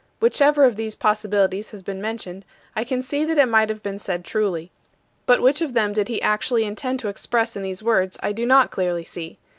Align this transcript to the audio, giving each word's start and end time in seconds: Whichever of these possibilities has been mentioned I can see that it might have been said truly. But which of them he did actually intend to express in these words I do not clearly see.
Whichever 0.19 0.63
of 0.63 0.77
these 0.77 0.95
possibilities 0.95 1.69
has 1.69 1.83
been 1.83 2.01
mentioned 2.01 2.43
I 2.75 2.83
can 2.83 3.03
see 3.03 3.23
that 3.23 3.37
it 3.37 3.45
might 3.45 3.69
have 3.69 3.83
been 3.83 3.99
said 3.99 4.25
truly. 4.25 4.71
But 5.27 5.43
which 5.43 5.61
of 5.61 5.75
them 5.75 5.93
he 5.93 6.03
did 6.03 6.19
actually 6.21 6.63
intend 6.63 6.99
to 7.01 7.07
express 7.07 7.55
in 7.55 7.61
these 7.61 7.83
words 7.83 8.17
I 8.23 8.31
do 8.31 8.47
not 8.47 8.71
clearly 8.71 9.03
see. 9.03 9.37